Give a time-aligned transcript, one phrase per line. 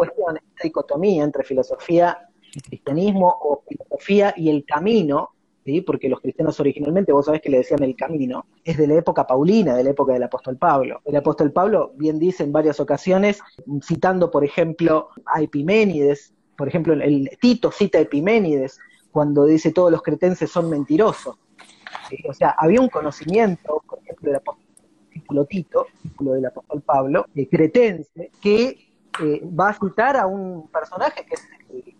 [0.00, 2.18] cuestión, esta dicotomía entre filosofía
[2.52, 5.30] y cristianismo o filosofía y el camino,
[5.64, 5.82] ¿sí?
[5.82, 9.26] porque los cristianos originalmente, vos sabés que le decían el camino, es de la época
[9.26, 11.02] paulina, de la época del apóstol Pablo.
[11.04, 13.40] El apóstol Pablo bien dice en varias ocasiones,
[13.82, 18.78] citando por ejemplo a Epiménides, por ejemplo el Tito cita a Epiménides
[19.12, 21.36] cuando dice todos los cretenses son mentirosos.
[22.26, 25.86] O sea, había un conocimiento, por ejemplo, del apóstol Tito,
[26.18, 28.89] del apóstol Pablo, de cretense, que
[29.22, 31.48] eh, va a citar a un personaje que es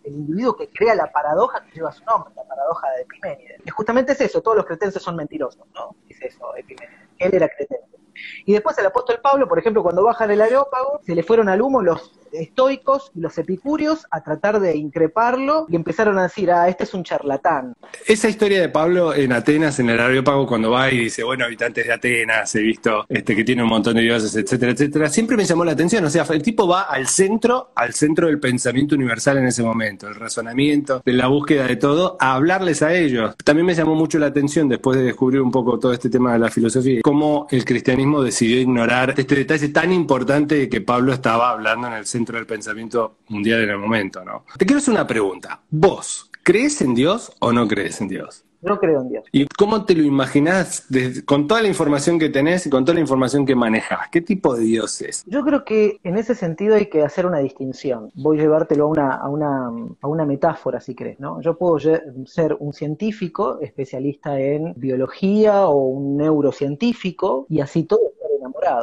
[0.03, 3.61] el, individuo que crea la paradoja que lleva su nombre, la paradoja de Epiménides.
[3.65, 5.95] Y justamente es eso, todos los cretenses son mentirosos, ¿no?
[6.09, 6.99] Es eso, Epiménides.
[7.19, 7.97] Él era cretense.
[8.45, 11.61] Y después el apóstol Pablo, por ejemplo, cuando baja del areópago, se le fueron al
[11.61, 16.67] humo los estoicos y los epicúreos a tratar de increparlo y empezaron a decir, ah,
[16.67, 17.73] este es un charlatán.
[18.05, 21.85] Esa historia de Pablo en Atenas, en el areópago, cuando va y dice, bueno, habitantes
[21.85, 25.45] de Atenas, he visto este, que tiene un montón de dioses, etcétera, etcétera, siempre me
[25.45, 26.03] llamó la atención.
[26.05, 30.07] O sea, el tipo va al centro, al centro del pensamiento universal en ese momento,
[30.07, 33.35] el razonamiento, de la búsqueda de todo, a hablarles a ellos.
[33.43, 36.39] También me llamó mucho la atención, después de descubrir un poco todo este tema de
[36.39, 41.87] la filosofía, cómo el cristianismo decidió ignorar este detalle tan importante que Pablo estaba hablando
[41.87, 44.45] en el centro dentro del pensamiento mundial en el momento, ¿no?
[44.55, 45.59] Te quiero hacer una pregunta.
[45.71, 48.45] ¿Vos crees en Dios o no crees en Dios?
[48.61, 49.25] No creo en Dios.
[49.31, 50.87] ¿Y cómo te lo imaginás
[51.25, 54.01] con toda la información que tenés y con toda la información que manejas?
[54.11, 55.23] ¿Qué tipo de Dios es?
[55.25, 58.11] Yo creo que en ese sentido hay que hacer una distinción.
[58.13, 61.41] Voy a llevártelo a una, a una, a una metáfora, si crees, ¿no?
[61.41, 68.11] Yo puedo ser un científico, especialista en biología o un neurocientífico, y así todo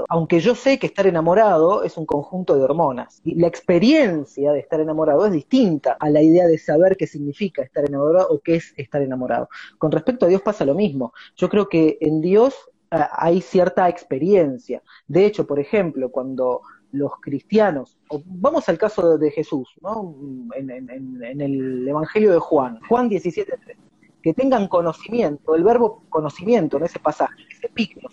[0.09, 3.21] Aunque yo sé que estar enamorado es un conjunto de hormonas.
[3.25, 7.62] Y la experiencia de estar enamorado es distinta a la idea de saber qué significa
[7.62, 9.49] estar enamorado o qué es estar enamorado.
[9.79, 11.12] Con respecto a Dios pasa lo mismo.
[11.37, 12.55] Yo creo que en Dios
[12.91, 14.83] eh, hay cierta experiencia.
[15.06, 20.17] De hecho, por ejemplo, cuando los cristianos, vamos al caso de Jesús, ¿no?
[20.56, 23.88] en, en el Evangelio de Juan, Juan 17.3
[24.22, 28.09] que tengan conocimiento, el verbo conocimiento en ese pasaje, ese picno,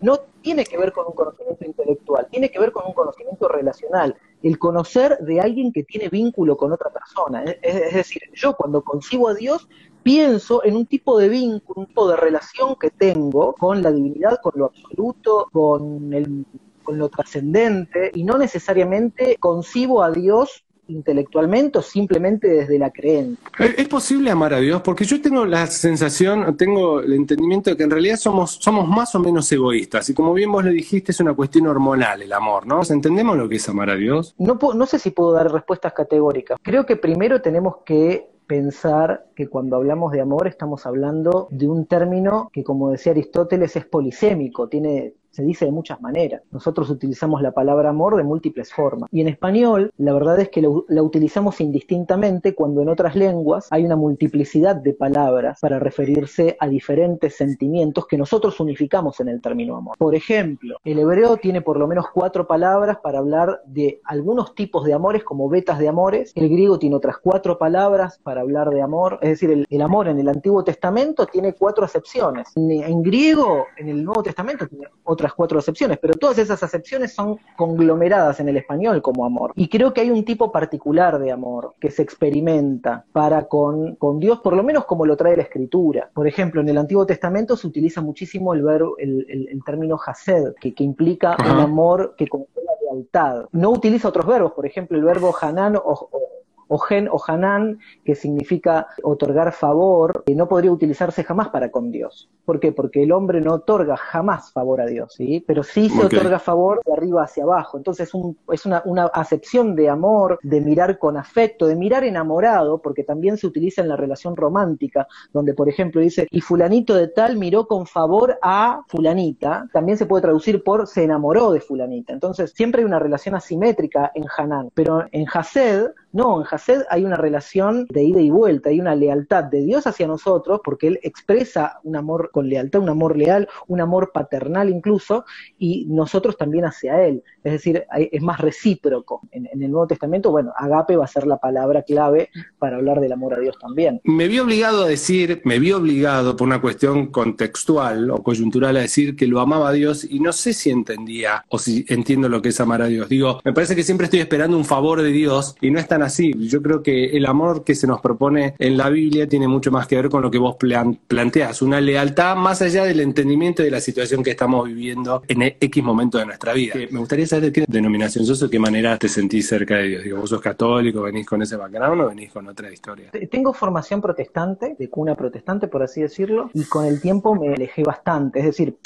[0.00, 4.14] no tiene que ver con un conocimiento intelectual, tiene que ver con un conocimiento relacional,
[4.42, 7.44] el conocer de alguien que tiene vínculo con otra persona.
[7.62, 9.68] Es, decir, yo cuando concibo a Dios
[10.02, 14.40] pienso en un tipo de vínculo, un tipo de relación que tengo con la divinidad,
[14.42, 16.44] con lo absoluto, con el
[16.88, 23.38] con lo trascendente y no necesariamente concibo a Dios intelectualmente o simplemente desde la creencia.
[23.58, 24.82] ¿Es posible amar a Dios?
[24.82, 29.14] Porque yo tengo la sensación, tengo el entendimiento de que en realidad somos, somos más
[29.14, 30.08] o menos egoístas.
[30.08, 32.80] Y como bien vos le dijiste, es una cuestión hormonal el amor, ¿no?
[32.88, 34.34] ¿Entendemos lo que es amar a Dios?
[34.38, 36.58] No, no sé si puedo dar respuestas categóricas.
[36.62, 41.86] Creo que primero tenemos que pensar que cuando hablamos de amor estamos hablando de un
[41.86, 46.42] término que, como decía Aristóteles, es polisémico, tiene se dice de muchas maneras.
[46.50, 49.08] Nosotros utilizamos la palabra amor de múltiples formas.
[49.12, 53.84] Y en español, la verdad es que la utilizamos indistintamente cuando en otras lenguas hay
[53.84, 59.76] una multiplicidad de palabras para referirse a diferentes sentimientos que nosotros unificamos en el término
[59.76, 59.96] amor.
[59.96, 64.84] Por ejemplo, el hebreo tiene por lo menos cuatro palabras para hablar de algunos tipos
[64.84, 66.32] de amores como betas de amores.
[66.34, 69.18] El griego tiene otras cuatro palabras para hablar de amor.
[69.20, 72.48] Es decir, el, amor en el Antiguo Testamento tiene cuatro acepciones.
[72.56, 77.14] En, en griego, en el Nuevo Testamento, tiene otras cuatro acepciones, pero todas esas acepciones
[77.14, 79.52] son conglomeradas en el español como amor.
[79.56, 84.20] Y creo que hay un tipo particular de amor que se experimenta para con, con
[84.20, 86.10] Dios, por lo menos como lo trae la escritura.
[86.14, 90.54] Por ejemplo, en el Antiguo Testamento se utiliza muchísimo el, verbo, el, el, término hased,
[90.60, 93.48] que, que implica un amor que contiene la lealtad.
[93.50, 96.37] No utiliza otros verbos, por ejemplo, el verbo hanan o o
[96.76, 102.28] gen o hanan, que significa otorgar favor, que no podría utilizarse jamás para con Dios.
[102.44, 102.72] ¿Por qué?
[102.72, 105.44] Porque el hombre no otorga jamás favor a Dios, ¿sí?
[105.46, 107.76] Pero sí se otorga favor de arriba hacia abajo.
[107.76, 108.10] Entonces
[108.52, 113.36] es una, una acepción de amor, de mirar con afecto, de mirar enamorado, porque también
[113.36, 117.66] se utiliza en la relación romántica, donde por ejemplo dice, y fulanito de tal miró
[117.66, 122.12] con favor a fulanita, también se puede traducir por se enamoró de fulanita.
[122.12, 127.04] Entonces siempre hay una relación asimétrica en Hanan, pero en Hased, no, en Hased hay
[127.04, 131.00] una relación de ida y vuelta, hay una lealtad de Dios hacia nosotros, porque Él
[131.02, 135.24] expresa un amor con lealtad, un amor leal, un amor paternal incluso,
[135.58, 137.22] y nosotros también hacia Él.
[137.44, 139.20] Es decir, es más recíproco.
[139.30, 143.12] En, el Nuevo Testamento, bueno, agape va a ser la palabra clave para hablar del
[143.12, 144.00] amor a Dios también.
[144.04, 148.80] Me vi obligado a decir, me vi obligado por una cuestión contextual o coyuntural a
[148.80, 152.40] decir que lo amaba a Dios y no sé si entendía o si entiendo lo
[152.40, 153.08] que es amar a Dios.
[153.08, 156.32] Digo, me parece que siempre estoy esperando un favor de Dios y no es así.
[156.48, 159.86] Yo creo que el amor que se nos propone en la Biblia tiene mucho más
[159.86, 163.80] que ver con lo que vos planteas, una lealtad más allá del entendimiento de la
[163.80, 166.74] situación que estamos viviendo en X momento de nuestra vida.
[166.90, 169.88] Me gustaría saber de qué denominación sos o de qué manera te sentís cerca de
[169.88, 170.04] Dios.
[170.04, 173.10] Digo, vos sos católico, venís con ese background o venís con otra historia.
[173.30, 177.82] Tengo formación protestante, de cuna protestante, por así decirlo, y con el tiempo me alejé
[177.82, 178.40] bastante.
[178.40, 178.76] Es decir,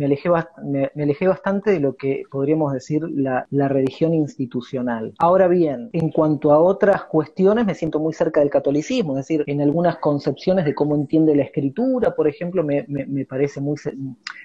[0.00, 0.30] me alejé,
[0.64, 5.12] me, alejé bastante de lo que podríamos decir la, religión institucional.
[5.18, 9.44] Ahora bien, en cuanto a otras cuestiones, me siento muy cerca del catolicismo, es decir,
[9.46, 12.86] en algunas concepciones de cómo entiende la escritura, por ejemplo, me,
[13.26, 13.76] parece muy,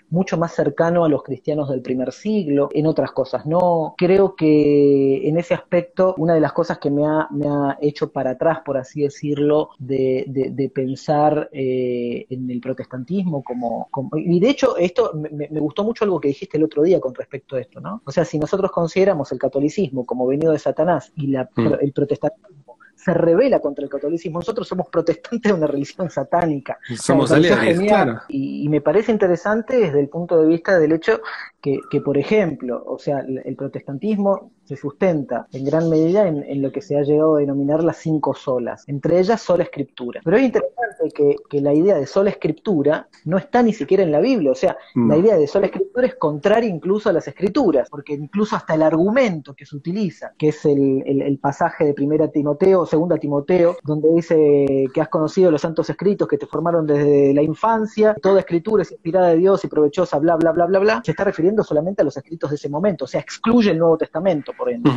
[0.10, 3.96] mucho más cercano a los cristianos del primer siglo, en otras cosas no.
[3.98, 8.12] Creo que en ese aspecto, una de las cosas que me ha, me ha hecho
[8.12, 14.42] para atrás, por así decirlo, de, de, pensar eh, en el protestantismo como, como, Y
[14.42, 17.56] de hecho, esto me, me, gustó mucho algo que dijiste el otro día con respecto
[17.56, 18.01] a esto, ¿no?
[18.06, 21.74] O sea, si nosotros consideramos el catolicismo como venido de Satanás y la, mm.
[21.81, 22.65] el protestantismo
[23.06, 24.39] se revela contra el catolicismo.
[24.39, 26.80] Nosotros somos protestantes de una religión satánica.
[26.97, 28.21] Somos aliados, claro.
[28.27, 31.21] y, me parece interesante desde el punto de vista del hecho
[31.65, 36.71] que, que por ejemplo, o sea, el protestantismo se sustenta en gran medida en, lo
[36.71, 40.21] que se ha llegado a denominar las cinco solas, entre ellas sola escritura.
[40.23, 44.12] Pero es interesante que, que la idea de sola escritura no está ni siquiera en
[44.12, 45.09] la Biblia, o sea, mm.
[45.09, 48.81] la idea de sola escritura es contraria incluso a las escrituras, porque incluso hasta el
[48.81, 54.09] argumento que se utiliza, que es el, el, pasaje de primera Timoteo, segunda Timoteo, donde
[54.13, 58.81] dice que has conocido los santos escritos que te formaron desde la infancia, toda escritura
[58.81, 62.02] es inspirada de Dios y provechosa, bla, bla, bla, bla, bla, se está refiriendo solamente
[62.02, 64.90] a los escritos de ese momento, o sea, excluye el Nuevo Testamento por ende.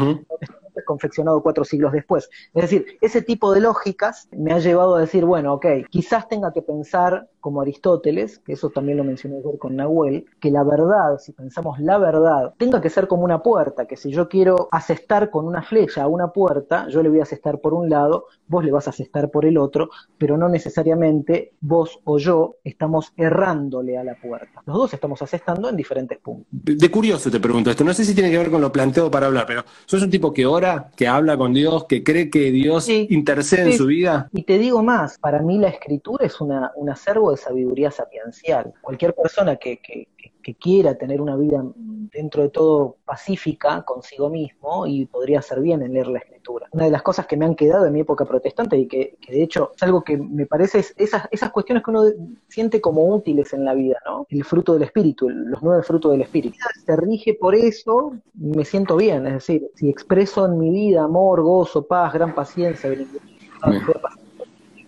[0.84, 2.30] confeccionado cuatro siglos después.
[2.54, 6.52] Es decir, ese tipo de lógicas me ha llevado a decir, bueno, ok, quizás tenga
[6.52, 11.18] que pensar como Aristóteles, que eso también lo mencioné ayer con Nahuel, que la verdad,
[11.18, 15.30] si pensamos la verdad, tenga que ser como una puerta, que si yo quiero asestar
[15.30, 18.64] con una flecha a una puerta, yo le voy a asestar por un lado, vos
[18.64, 23.98] le vas a asestar por el otro, pero no necesariamente vos o yo estamos errándole
[23.98, 24.62] a la puerta.
[24.66, 26.46] Los dos estamos asestando en diferentes puntos.
[26.50, 29.26] De curioso te pregunto esto, no sé si tiene que ver con lo planteado para
[29.26, 32.88] hablar, pero sos un tipo que ora, que habla con Dios, que cree que Dios
[32.88, 34.28] intercede en su vida.
[34.32, 38.72] Y te digo más, para mí la escritura es una, un acervo de sabiduría sapiencial.
[38.82, 40.08] Cualquier persona que, que,
[40.42, 41.62] que quiera tener una vida
[42.10, 46.68] dentro de todo pacífica consigo mismo y podría hacer bien en leer la escritura.
[46.70, 49.42] Una de las cosas que me han quedado en mi época protestante y que, de
[49.42, 52.04] hecho es algo que me parece es esas, esas cuestiones que uno
[52.48, 54.26] siente como útiles en la vida, ¿no?
[54.30, 56.56] El fruto del espíritu, los nueve frutos del espíritu.
[56.86, 61.42] Se rige por eso, me siento bien, es decir, si expreso en mi vida amor,
[61.42, 62.90] gozo, paz, gran paciencia,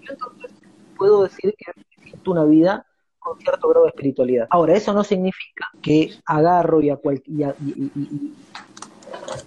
[0.09, 0.51] entonces
[0.97, 1.73] puedo decir que
[2.27, 2.87] una vida
[3.19, 4.47] con cierto grado de espiritualidad.
[4.51, 7.55] Ahora, eso no significa que agarro y a cualquier...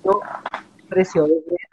[0.04, 0.22] yo
[0.88, 1.28] precio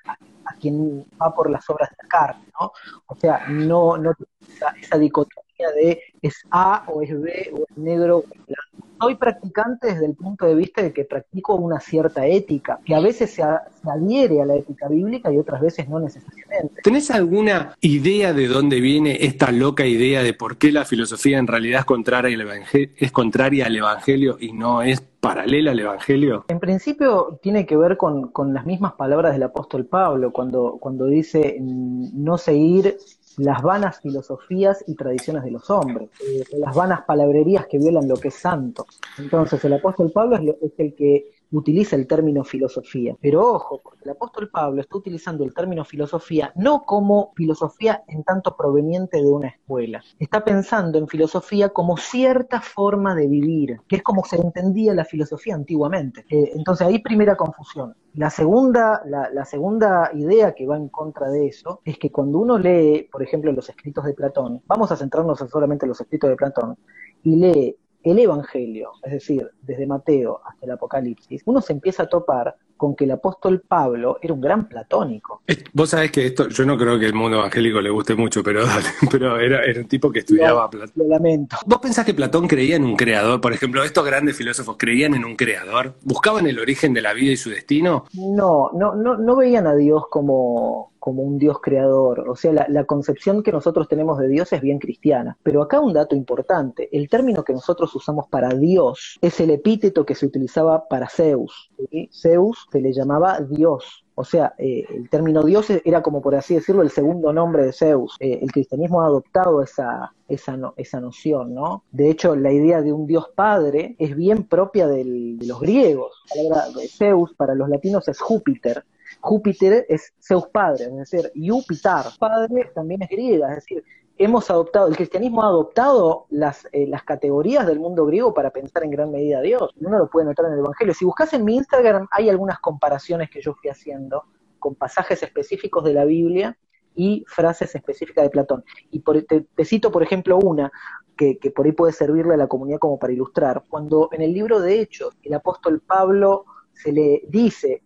[0.06, 0.12] a,
[0.46, 2.72] a, quien va por las obras de la carne, ¿no?
[3.06, 4.12] O sea, no, no
[4.48, 8.90] esa, esa dicotomía de es A o es B o es negro o es blanco
[9.00, 13.00] soy practicante desde el punto de vista de que practico una cierta ética, que a
[13.00, 16.82] veces se, adhiere a la ética bíblica y otras veces no necesariamente.
[16.82, 21.46] ¿Tenés alguna idea de dónde viene esta loca idea de por qué la filosofía en
[21.46, 26.46] realidad es contraria al evangelio, es contraria al evangelio y no es paralela al Evangelio?
[26.48, 31.06] En principio tiene que ver con, con, las mismas palabras del apóstol Pablo, cuando, cuando
[31.06, 32.96] dice no seguir
[33.40, 38.16] las vanas filosofías y tradiciones de los hombres, eh, las vanas palabrerías que violan lo
[38.16, 38.86] que es santo.
[39.18, 43.16] Entonces el apóstol Pablo es el que utiliza el término filosofía.
[43.20, 48.24] Pero ojo, porque el apóstol Pablo está utilizando el término filosofía no como filosofía en
[48.24, 50.02] tanto proveniente de una escuela.
[50.18, 55.04] Está pensando en filosofía como cierta forma de vivir, que es como se entendía la
[55.04, 56.24] filosofía antiguamente.
[56.30, 57.94] Eh, entonces ahí primera confusión.
[58.14, 62.38] La segunda, la, la segunda idea que va en contra de eso es que cuando
[62.38, 66.28] uno lee, por ejemplo, los escritos de Platón, vamos a centrarnos solamente en los escritos
[66.28, 66.76] de Platón,
[67.22, 72.08] y lee el Evangelio, es decir, desde Mateo hasta el Apocalipsis, uno se empieza a
[72.08, 75.42] topar con que el apóstol Pablo era un gran platónico.
[75.74, 78.64] Vos sabés que esto, yo no creo que el mundo evangélico le guste mucho, pero,
[79.10, 80.92] pero era, era un tipo que estudiaba Platón.
[80.94, 81.56] Lo lamento.
[81.66, 83.38] ¿Vos pensás que Platón creía en un creador?
[83.42, 87.32] Por ejemplo, estos grandes filósofos creían en un creador, buscaban el origen de la vida
[87.32, 88.06] y su destino.
[88.14, 92.28] No, no, no, no veían a Dios como, como un Dios creador.
[92.28, 95.36] O sea, la, concepción que nosotros tenemos de Dios es bien cristiana.
[95.42, 100.04] Pero acá un dato importante, el término que nosotros usamos para Dios es el epíteto
[100.04, 101.70] que se utilizaba para Zeus.
[102.12, 104.04] Zeus se le llamaba Dios.
[104.14, 107.72] O sea, eh, el término Dios era como por así decirlo el segundo nombre de
[107.72, 108.16] Zeus.
[108.20, 111.84] Eh, el cristianismo ha adoptado esa, esa, esa noción, ¿no?
[111.90, 115.04] De hecho, la idea de un Dios Padre es bien propia de
[115.40, 116.22] los griegos.
[116.36, 118.84] La palabra Zeus para los latinos es Júpiter
[119.20, 123.84] Júpiter es Zeus padre, es decir, Júpiter padre también es griega, es decir,
[124.20, 128.84] hemos adoptado, el cristianismo ha adoptado las, eh, las categorías del mundo griego para pensar
[128.84, 129.70] en gran medida a Dios.
[129.80, 130.92] Uno lo puede notar en el Evangelio.
[130.92, 134.24] Si buscas en mi Instagram, hay algunas comparaciones que yo fui haciendo
[134.58, 136.58] con pasajes específicos de la Biblia
[136.94, 138.62] y frases específicas de Platón.
[138.90, 140.70] Y te, cito, por ejemplo, una
[141.16, 143.64] que, por ahí puede servirle a la comunidad como para ilustrar.
[143.70, 147.82] Cuando en el libro de Hechos el apóstol Pablo se le dice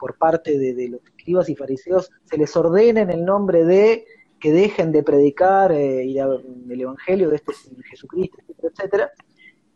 [0.00, 4.04] por parte de los escribas y fariseos, se les ordena en el nombre de
[4.40, 7.52] que dejen de predicar eh, el Evangelio de este
[7.88, 9.12] Jesucristo, etcétera, etcétera,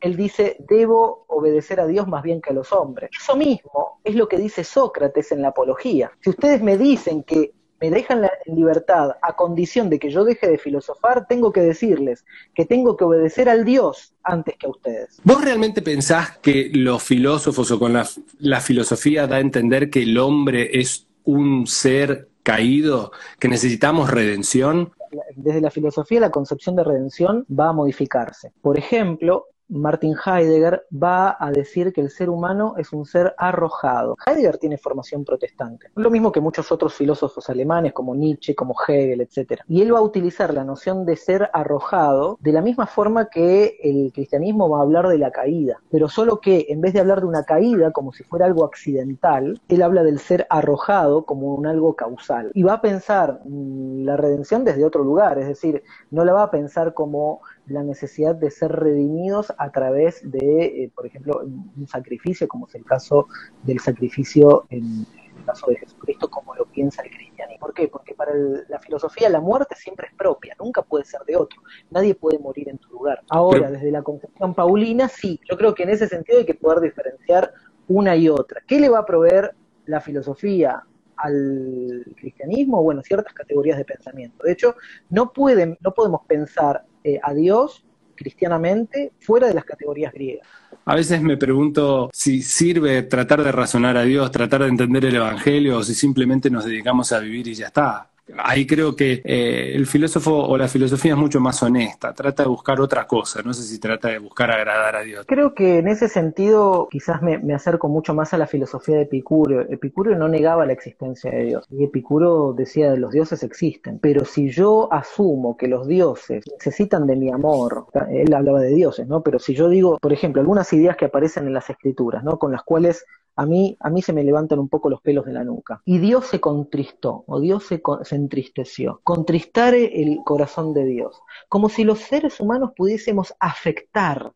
[0.01, 3.11] él dice, debo obedecer a Dios más bien que a los hombres.
[3.19, 6.11] Eso mismo es lo que dice Sócrates en la apología.
[6.21, 10.49] Si ustedes me dicen que me dejan la libertad a condición de que yo deje
[10.49, 12.25] de filosofar, tengo que decirles
[12.55, 15.21] que tengo que obedecer al Dios antes que a ustedes.
[15.25, 20.19] ¿Vos realmente pensás que los filósofos o con la filosofía da a entender que el
[20.19, 24.93] hombre es un ser caído, que necesitamos redención?
[25.37, 28.53] Desde la filosofía la concepción de redención va a modificarse.
[28.61, 34.17] Por ejemplo, Martin Heidegger va a decir que el ser humano es un ser arrojado.
[34.27, 39.21] Heidegger tiene formación protestante, lo mismo que muchos otros filósofos alemanes como Nietzsche, como Hegel,
[39.21, 39.63] etc.
[39.69, 43.79] Y él va a utilizar la noción de ser arrojado de la misma forma que
[43.83, 47.21] el cristianismo va a hablar de la caída, pero solo que en vez de hablar
[47.21, 51.67] de una caída como si fuera algo accidental, él habla del ser arrojado como un
[51.67, 52.51] algo causal.
[52.55, 56.45] Y va a pensar mm, la redención desde otro lugar, es decir, no la va
[56.45, 61.87] a pensar como la necesidad de ser redimidos a través de, eh, por ejemplo, un
[61.87, 63.29] sacrificio, como es el caso
[63.63, 65.07] del sacrificio en,
[65.39, 67.61] el caso de Jesucristo, como lo piensa el cristianismo.
[67.61, 67.89] ¿Por qué?
[67.89, 68.33] Porque para
[68.69, 71.63] la filosofía la muerte siempre es propia, nunca puede ser de otro.
[71.91, 73.23] Nadie puede morir en tu lugar.
[73.31, 76.81] Ahora, desde la concepción paulina, sí, yo creo que en ese sentido hay que poder
[76.81, 77.53] diferenciar
[77.89, 78.63] una y otra.
[78.67, 79.55] ¿Qué le va a proveer
[79.87, 80.83] la filosofía
[81.17, 82.83] al cristianismo?
[82.83, 84.45] Bueno, ciertas categorías de pensamiento.
[84.45, 84.77] De hecho,
[85.09, 90.47] no, pueden, no podemos pensar eh, a Dios cristianamente fuera de las categorías griegas.
[90.85, 95.17] A veces me pregunto si sirve tratar de razonar a Dios, tratar de entender el
[95.17, 99.73] Evangelio, o si simplemente nos dedicamos a vivir y ya está ahí creo que eh,
[99.75, 103.53] el filósofo o la filosofía es mucho más honesta, trata de buscar otra cosa, no
[103.53, 105.25] sé si trata de buscar agradar a Dios.
[105.27, 109.61] Creo que en ese sentido quizás me, acerco mucho más a la filosofía de Epicuro.
[109.63, 114.51] Epicuro no negaba la existencia de Dios, y Epicuro decía los dioses existen, pero si
[114.51, 119.23] yo asumo que los dioses necesitan de mi amor, él hablaba de dioses, ¿no?
[119.23, 122.39] Pero si yo digo, por ejemplo, algunas ideas que aparecen en las escrituras, ¿no?
[122.39, 123.05] Con las cuales
[123.37, 125.83] a mí, a mí se me levantan un poco los pelos de la nuca.
[125.85, 129.01] Y Dios se contristó, o Dios se, se entristeció.
[129.05, 134.33] Contristar el corazón de Dios, como si los seres humanos pudiésemos afectar.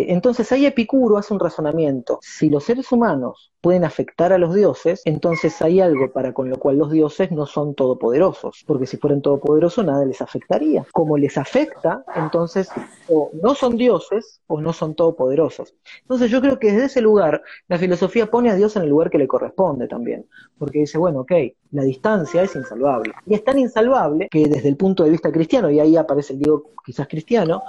[0.00, 2.20] Entonces ahí Epicuro hace un razonamiento.
[2.22, 6.56] Si los seres humanos pueden afectar a los dioses, entonces hay algo para con lo
[6.56, 10.86] cual los dioses no son todopoderosos, porque si fueran todopoderosos nada les afectaría.
[10.92, 12.68] Como les afecta, entonces
[13.08, 15.74] o no son dioses o no son todopoderosos.
[16.02, 19.10] Entonces yo creo que desde ese lugar la filosofía pone a Dios en el lugar
[19.10, 20.26] que le corresponde también,
[20.58, 21.32] porque dice, bueno, ok,
[21.72, 23.14] la distancia es insalvable.
[23.26, 26.38] Y es tan insalvable que desde el punto de vista cristiano, y ahí aparece el
[26.38, 27.62] Dios quizás cristiano,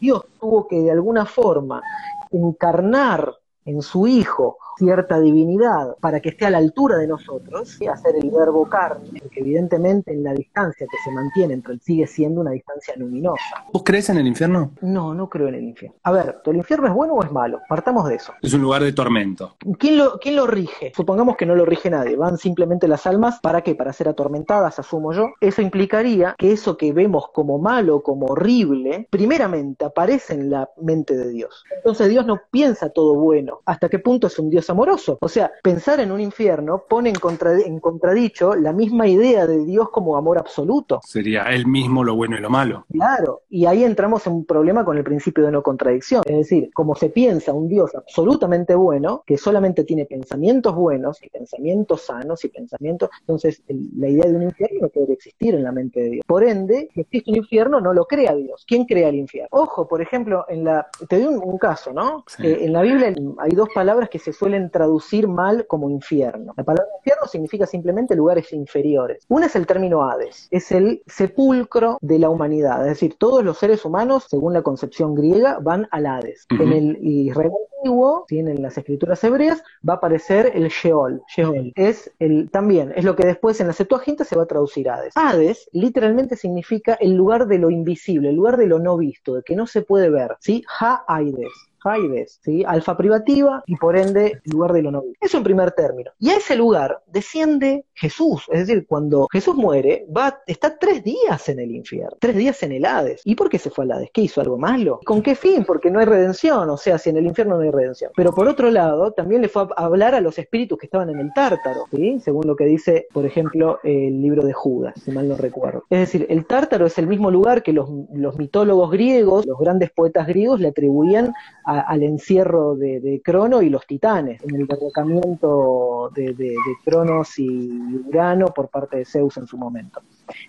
[0.00, 1.82] Dios tuvo que de alguna forma
[2.30, 3.34] encarnar
[3.64, 8.14] en su Hijo cierta divinidad para que esté a la altura de nosotros, y hacer
[8.16, 12.40] el verbo carne, que evidentemente en la distancia que se mantiene entre él sigue siendo
[12.40, 13.64] una distancia luminosa.
[13.72, 14.72] ¿Vos crees en el infierno?
[14.80, 15.96] No, no creo en el infierno.
[16.02, 17.60] A ver, ¿el infierno es bueno o es malo?
[17.68, 18.32] Partamos de eso.
[18.42, 19.56] Es un lugar de tormento.
[19.78, 20.92] ¿Quién lo, quién lo rige?
[20.94, 23.74] Supongamos que no lo rige nadie, van simplemente las almas, ¿para qué?
[23.74, 25.30] Para ser atormentadas, asumo yo.
[25.40, 31.16] Eso implicaría que eso que vemos como malo, como horrible, primeramente aparece en la mente
[31.16, 31.64] de Dios.
[31.76, 33.60] Entonces Dios no piensa todo bueno.
[33.64, 35.18] ¿Hasta qué punto es un Dios amoroso.
[35.20, 37.16] O sea, pensar en un infierno pone en,
[37.64, 41.00] en contradicho la misma idea de Dios como amor absoluto.
[41.04, 42.84] Sería él mismo lo bueno y lo malo.
[42.90, 46.22] Claro, y ahí entramos en un problema con el principio de no contradicción.
[46.26, 51.28] Es decir, como se piensa un Dios absolutamente bueno, que solamente tiene pensamientos buenos y
[51.28, 53.62] pensamientos sanos y pensamientos, entonces
[53.96, 56.24] la idea de un infierno no puede existir en la mente de Dios.
[56.26, 58.64] Por ende, si existe un infierno, no lo crea Dios.
[58.66, 59.48] ¿Quién crea el infierno?
[59.52, 62.24] Ojo, por ejemplo, en la, te doy un, caso, ¿no?
[62.38, 66.52] en la Biblia hay dos palabras que se suelen traducir mal como infierno.
[66.56, 69.24] La palabra infierno significa simplemente lugares inferiores.
[69.28, 73.58] Una es el término Hades, es el sepulcro de la humanidad, es decir, todos los
[73.58, 76.46] seres humanos, según la concepción griega, van al Hades.
[76.50, 81.22] En el Israel antiguo, en las escrituras hebreas, va a aparecer el Sheol.
[81.34, 84.88] Sheol es el, también, es lo que después en la Septuaginta se va a traducir
[84.88, 85.12] Hades.
[85.16, 89.42] Hades literalmente significa el lugar de lo invisible, el lugar de lo no visto, de
[89.42, 90.64] que no se puede ver, ¿sí?
[90.80, 91.52] Ha-Aides.
[91.86, 92.64] Haides, ¿sí?
[92.66, 95.12] alfa privativa y por ende lugar de lo noble.
[95.20, 96.10] Eso en primer término.
[96.18, 101.48] Y a ese lugar desciende Jesús, es decir, cuando Jesús muere, va, está tres días
[101.48, 103.22] en el infierno, tres días en el Hades.
[103.24, 104.10] ¿Y por qué se fue al Hades?
[104.12, 105.00] ¿Qué hizo algo malo?
[105.04, 105.64] ¿Con qué fin?
[105.64, 108.10] Porque no hay redención, o sea, si en el infierno no hay redención.
[108.16, 111.18] Pero por otro lado, también le fue a hablar a los espíritus que estaban en
[111.18, 112.20] el tártaro, ¿sí?
[112.20, 115.84] según lo que dice, por ejemplo, el libro de Judas, si mal no recuerdo.
[115.90, 119.90] Es decir, el tártaro es el mismo lugar que los, los mitólogos griegos, los grandes
[119.90, 121.32] poetas griegos, le atribuían
[121.80, 126.54] al encierro de, Crono y los titanes, en el derrocamiento de,
[126.84, 127.70] Cronos y
[128.08, 130.00] Urano por parte de Zeus en su momento.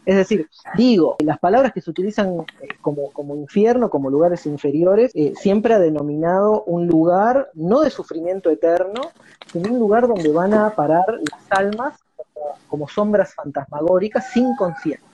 [0.06, 5.12] Es decir, digo, las palabras que se utilizan eh, como, como infierno, como lugares inferiores,
[5.16, 9.02] eh, siempre ha denominado un lugar no de sufrimiento eterno,
[9.52, 12.07] sino un lugar donde van a parar las almas
[12.68, 15.08] como sombras fantasmagóricas sin conciencia.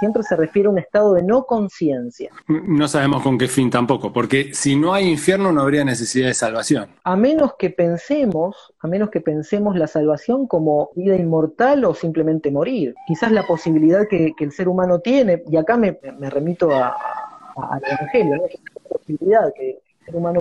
[0.00, 2.30] Siempre se refiere a un estado de no conciencia.
[2.46, 6.34] No sabemos con qué fin tampoco, porque si no hay infierno no habría necesidad de
[6.34, 6.88] salvación.
[7.04, 12.50] A menos que pensemos, a menos que pensemos la salvación como vida inmortal o simplemente
[12.50, 12.94] morir.
[13.06, 18.88] Quizás la posibilidad que, el ser humano tiene, y acá me, remito al Evangelio, la
[18.88, 20.40] posibilidad que el ser humano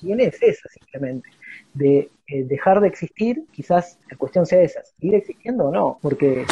[0.00, 1.28] tiene es esa simplemente,
[1.72, 6.46] de eh, dejar de existir, quizás la cuestión sea esa, seguir existiendo o no, porque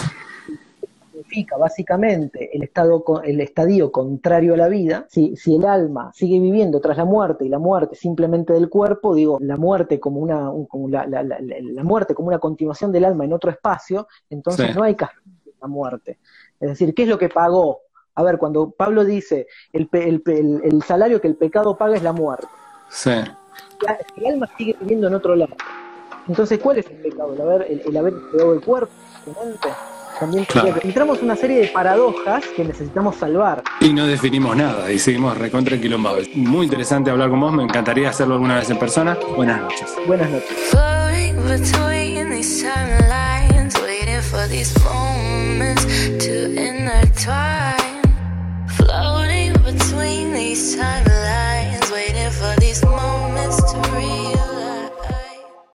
[1.11, 6.39] significa básicamente el estado el estadio contrario a la vida, si, si el alma sigue
[6.41, 10.51] viviendo tras la muerte y la muerte simplemente del cuerpo, digo, la muerte como una
[10.69, 14.83] como la, la, la, muerte como una continuación del alma en otro espacio, entonces no
[14.83, 16.19] hay castigo la muerte.
[16.61, 17.81] Es decir, ¿qué es lo que pagó?
[18.15, 22.03] A ver, cuando Pablo dice el, el, el, el salario que el pecado paga es
[22.03, 22.49] la muerte.
[22.91, 23.13] Sí
[24.17, 25.55] el alma sigue viviendo en otro lado.
[26.29, 27.35] Entonces, ¿cuál es el pecado?
[27.35, 28.93] El haber, el, el haber pegado el cuerpo,
[29.27, 29.93] la.
[30.21, 30.77] También claro.
[30.85, 33.63] entramos una serie de paradojas que necesitamos salvar.
[33.81, 36.29] Y no definimos nada, y seguimos recontra quilombados.
[36.35, 39.19] Muy interesante hablar con vos, me encantaría hacerlo alguna vez en persona.
[39.35, 39.97] Buenas noches.
[40.07, 40.73] Buenas noches.